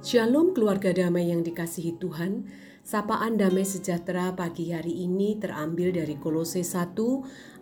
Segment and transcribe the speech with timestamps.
[0.00, 2.48] Shalom keluarga damai yang dikasihi Tuhan.
[2.80, 6.96] Sapaan damai sejahtera pagi hari ini terambil dari Kolose 1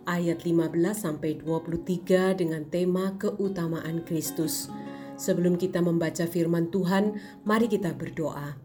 [0.07, 4.71] ayat 15 sampai 23 dengan tema keutamaan Kristus.
[5.19, 8.55] Sebelum kita membaca firman Tuhan, mari kita berdoa.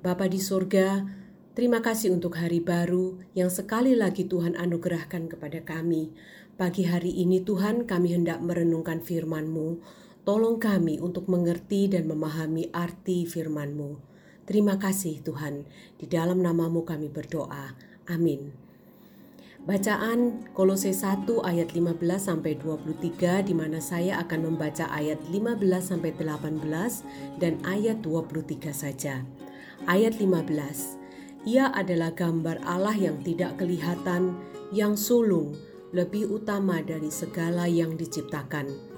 [0.00, 1.04] Bapa di sorga,
[1.52, 6.16] terima kasih untuk hari baru yang sekali lagi Tuhan anugerahkan kepada kami.
[6.56, 10.00] Pagi hari ini Tuhan kami hendak merenungkan firman-Mu.
[10.22, 13.98] Tolong kami untuk mengerti dan memahami arti firman-Mu.
[14.46, 15.66] Terima kasih Tuhan,
[15.98, 17.74] di dalam namamu kami berdoa.
[18.06, 18.54] Amin.
[19.66, 26.14] Bacaan Kolose 1 ayat 15 sampai 23 di mana saya akan membaca ayat 15 sampai
[26.14, 29.26] 18 dan ayat 23 saja.
[29.90, 31.50] Ayat 15.
[31.50, 34.38] Ia adalah gambar Allah yang tidak kelihatan,
[34.70, 35.58] yang sulung,
[35.90, 38.91] lebih utama dari segala yang diciptakan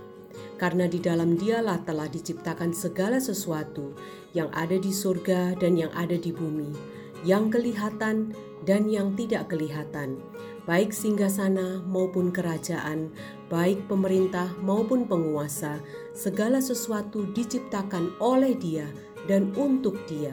[0.65, 3.93] karena di dalam dialah telah diciptakan segala sesuatu
[4.33, 6.73] yang ada di surga dan yang ada di bumi,
[7.21, 8.33] yang kelihatan
[8.65, 10.17] dan yang tidak kelihatan,
[10.65, 13.12] baik singgasana maupun kerajaan,
[13.53, 15.84] baik pemerintah maupun penguasa,
[16.17, 18.89] segala sesuatu diciptakan oleh Dia
[19.28, 20.33] dan untuk Dia.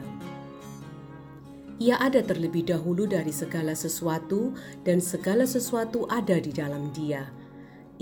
[1.76, 7.41] Ia ada terlebih dahulu dari segala sesuatu, dan segala sesuatu ada di dalam Dia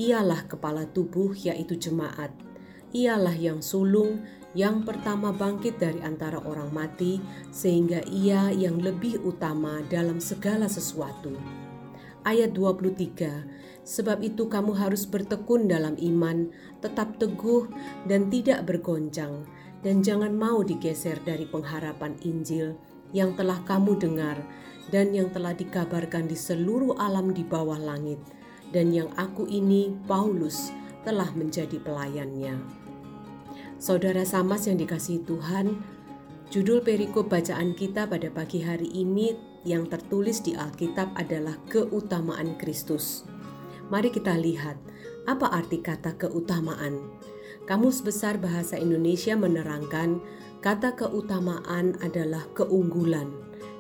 [0.01, 2.33] Ialah kepala tubuh, yaitu jemaat.
[2.97, 4.25] Ialah yang sulung,
[4.57, 7.21] yang pertama bangkit dari antara orang mati,
[7.53, 11.37] sehingga ia yang lebih utama dalam segala sesuatu.
[12.25, 16.49] Ayat 23 Sebab itu kamu harus bertekun dalam iman,
[16.81, 17.69] tetap teguh
[18.09, 19.45] dan tidak bergoncang,
[19.85, 22.73] dan jangan mau digeser dari pengharapan Injil
[23.13, 24.41] yang telah kamu dengar
[24.89, 28.21] dan yang telah dikabarkan di seluruh alam di bawah langit,
[28.71, 30.71] dan yang aku ini, Paulus,
[31.03, 32.59] telah menjadi pelayannya.
[33.81, 35.81] Saudara Samas yang dikasihi Tuhan,
[36.53, 39.33] judul perikop bacaan kita pada pagi hari ini
[39.65, 43.25] yang tertulis di Alkitab adalah keutamaan Kristus.
[43.89, 44.77] Mari kita lihat
[45.27, 47.11] apa arti kata keutamaan.
[47.65, 50.21] Kamus Besar Bahasa Indonesia menerangkan
[50.61, 53.33] kata keutamaan adalah keunggulan,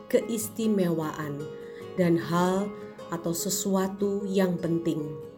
[0.08, 1.42] keistimewaan,
[2.00, 2.70] dan hal
[3.10, 5.31] atau sesuatu yang penting.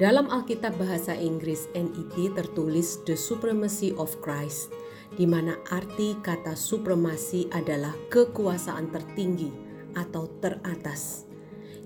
[0.00, 4.72] Dalam Alkitab bahasa Inggris NIV tertulis The Supremacy of Christ,
[5.12, 9.52] di mana arti kata supremasi adalah kekuasaan tertinggi
[9.92, 11.28] atau teratas.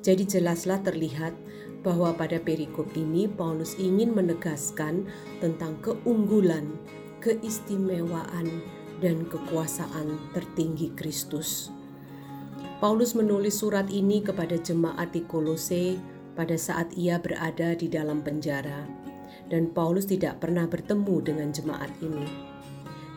[0.04, 1.34] Jadi jelaslah terlihat
[1.82, 5.08] bahwa pada perikop ini Paulus ingin menegaskan
[5.42, 6.70] tentang keunggulan,
[7.18, 8.62] keistimewaan,
[9.02, 11.74] dan kekuasaan tertinggi Kristus.
[12.84, 15.96] Paulus menulis surat ini kepada jemaat di Kolose
[16.36, 18.84] pada saat ia berada di dalam penjara,
[19.48, 22.28] dan Paulus tidak pernah bertemu dengan jemaat ini.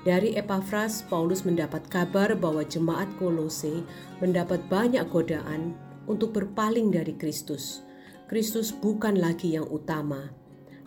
[0.08, 3.84] Dari Epafras, Paulus mendapat kabar bahwa jemaat Kolose
[4.24, 5.76] mendapat banyak godaan
[6.08, 7.84] untuk berpaling dari Kristus.
[8.32, 10.32] Kristus bukan lagi yang utama.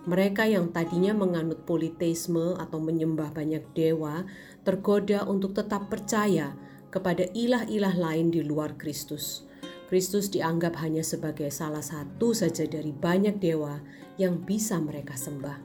[0.08, 4.24] Mereka yang tadinya menganut politeisme atau menyembah banyak dewa
[4.64, 6.56] tergoda untuk tetap percaya
[6.90, 9.46] kepada ilah-ilah lain di luar Kristus.
[9.90, 13.82] Kristus dianggap hanya sebagai salah satu saja dari banyak dewa
[14.18, 15.58] yang bisa mereka sembah.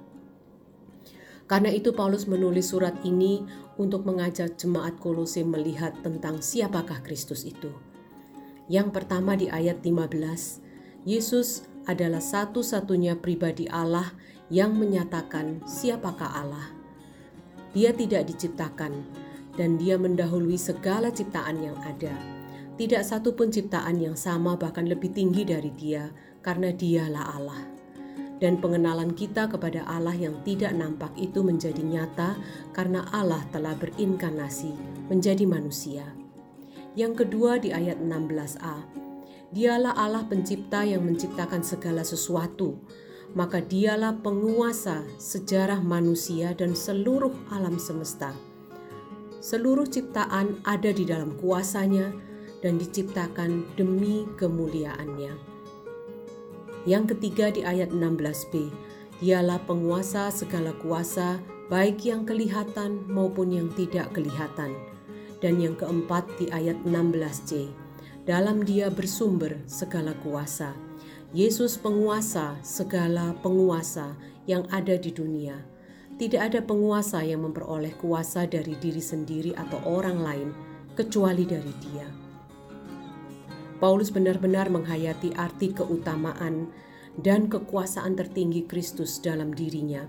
[1.46, 3.46] Karena itu Paulus menulis surat ini
[3.78, 7.70] untuk mengajak jemaat Kolose melihat tentang siapakah Kristus itu.
[8.66, 14.10] Yang pertama di ayat 15, Yesus adalah satu-satunya pribadi Allah
[14.50, 16.74] yang menyatakan siapakah Allah.
[17.78, 19.06] Dia tidak diciptakan,
[19.56, 22.14] dan dia mendahului segala ciptaan yang ada.
[22.76, 26.12] Tidak satu pun ciptaan yang sama bahkan lebih tinggi dari dia,
[26.44, 27.62] karena dialah Allah.
[28.36, 32.36] Dan pengenalan kita kepada Allah yang tidak nampak itu menjadi nyata
[32.76, 34.76] karena Allah telah berinkarnasi
[35.08, 36.04] menjadi manusia.
[37.00, 39.08] Yang kedua di ayat 16a,
[39.56, 42.76] Dialah Allah pencipta yang menciptakan segala sesuatu,
[43.40, 48.36] maka dialah penguasa sejarah manusia dan seluruh alam semesta
[49.46, 52.10] seluruh ciptaan ada di dalam kuasanya
[52.66, 55.38] dan diciptakan demi kemuliaannya.
[56.90, 58.74] Yang ketiga di ayat 16b,
[59.22, 61.38] dialah penguasa segala kuasa,
[61.70, 64.74] baik yang kelihatan maupun yang tidak kelihatan.
[65.38, 67.70] Dan yang keempat di ayat 16c,
[68.26, 70.74] dalam dia bersumber segala kuasa.
[71.38, 74.18] Yesus penguasa segala penguasa
[74.50, 75.75] yang ada di dunia
[76.16, 80.50] tidak ada penguasa yang memperoleh kuasa dari diri sendiri atau orang lain
[80.96, 82.08] kecuali dari Dia.
[83.84, 86.72] Paulus benar-benar menghayati arti keutamaan
[87.20, 90.08] dan kekuasaan tertinggi Kristus dalam dirinya,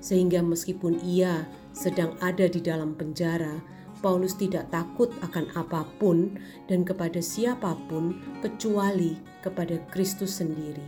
[0.00, 1.44] sehingga meskipun ia
[1.76, 3.60] sedang ada di dalam penjara,
[4.00, 10.82] Paulus tidak takut akan apa pun dan kepada siapa pun kecuali kepada Kristus sendiri.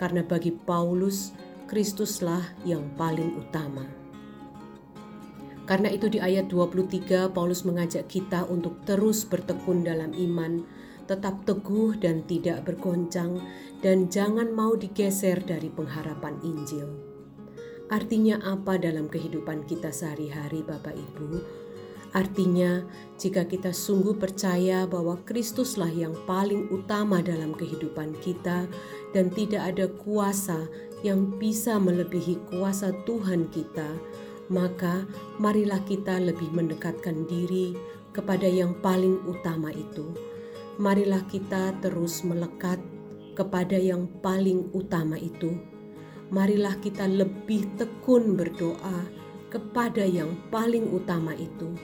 [0.00, 1.36] Karena bagi Paulus,
[1.70, 3.86] Kristuslah yang paling utama.
[5.70, 10.66] Karena itu di ayat 23 Paulus mengajak kita untuk terus bertekun dalam iman,
[11.06, 13.38] tetap teguh dan tidak bergoncang
[13.86, 16.90] dan jangan mau digeser dari pengharapan Injil.
[17.86, 21.38] Artinya apa dalam kehidupan kita sehari-hari Bapak Ibu?
[22.10, 22.82] Artinya,
[23.14, 28.66] jika kita sungguh percaya bahwa Kristuslah yang paling utama dalam kehidupan kita,
[29.14, 30.66] dan tidak ada kuasa
[31.00, 33.88] yang bisa melebihi kuasa Tuhan kita,
[34.52, 35.06] maka
[35.40, 37.76] marilah kita lebih mendekatkan diri
[38.10, 40.12] kepada yang paling utama itu.
[40.80, 42.80] Marilah kita terus melekat
[43.36, 45.56] kepada yang paling utama itu.
[46.30, 49.06] Marilah kita lebih tekun berdoa
[49.50, 51.74] kepada yang paling utama itu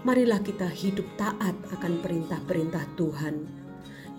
[0.00, 3.44] marilah kita hidup taat akan perintah-perintah Tuhan,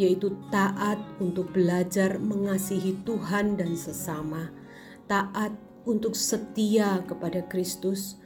[0.02, 4.50] yaitu taat untuk belajar mengasihi Tuhan dan sesama,
[5.06, 5.54] taat
[5.86, 8.18] untuk setia kepada Kristus.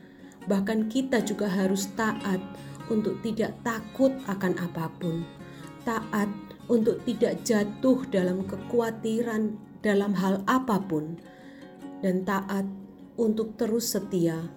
[0.47, 2.39] Bahkan kita juga harus taat
[2.87, 5.27] untuk tidak takut akan apa pun,
[5.83, 6.31] taat
[6.71, 11.19] untuk tidak jatuh dalam kekhawatiran dalam hal apa pun,
[11.99, 12.65] dan taat
[13.19, 14.47] untuk terus setia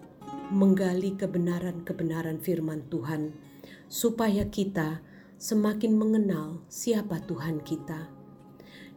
[0.48, 3.34] menggali kebenaran-kebenaran firman Tuhan,
[3.90, 5.04] supaya kita
[5.38, 8.10] semakin mengenal siapa Tuhan kita,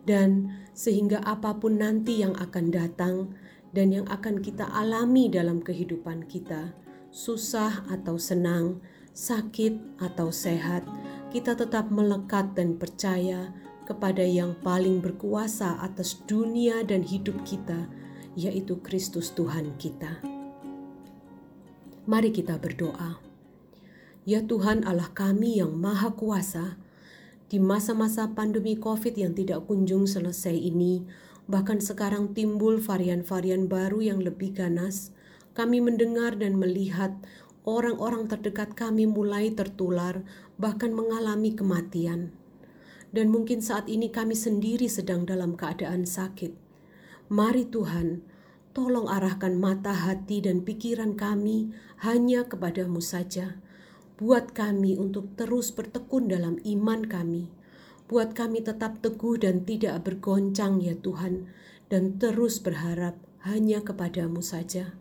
[0.04, 3.16] dan sehingga apa pun nanti yang akan datang
[3.72, 6.74] dan yang akan kita alami dalam kehidupan kita,
[7.14, 8.82] susah atau senang,
[9.14, 10.84] sakit atau sehat,
[11.30, 13.54] kita tetap melekat dan percaya
[13.88, 17.88] kepada yang paling berkuasa atas dunia dan hidup kita,
[18.36, 20.20] yaitu Kristus Tuhan kita.
[22.08, 23.31] Mari kita berdoa.
[24.22, 26.78] Ya Tuhan Allah kami yang Maha Kuasa,
[27.50, 31.02] di masa-masa pandemi COVID yang tidak kunjung selesai ini,
[31.50, 35.10] bahkan sekarang timbul varian-varian baru yang lebih ganas,
[35.58, 37.18] kami mendengar dan melihat
[37.66, 40.22] orang-orang terdekat kami mulai tertular,
[40.62, 42.30] bahkan mengalami kematian.
[43.10, 46.54] Dan mungkin saat ini kami sendiri sedang dalam keadaan sakit.
[47.34, 48.22] Mari Tuhan,
[48.72, 51.76] Tolong arahkan mata hati dan pikiran kami
[52.08, 53.60] hanya kepadamu saja.
[54.22, 57.50] Buat kami untuk terus bertekun dalam iman kami.
[58.06, 61.50] Buat kami tetap teguh dan tidak bergoncang ya Tuhan.
[61.90, 64.94] Dan terus berharap hanya kepadamu saja.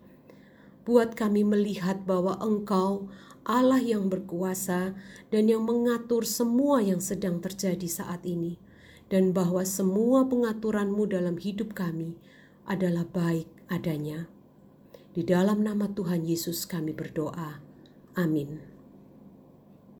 [0.89, 3.13] Buat kami melihat bahwa Engkau
[3.45, 4.97] Allah yang berkuasa
[5.29, 8.57] dan yang mengatur semua yang sedang terjadi saat ini,
[9.09, 12.17] dan bahwa semua pengaturanmu dalam hidup kami
[12.69, 14.29] adalah baik adanya.
[15.11, 17.61] Di dalam nama Tuhan Yesus kami berdoa.
[18.13, 18.70] Amin.